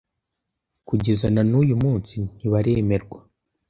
[0.87, 3.19] kugeza na n’uyu munsi ntibaremerwa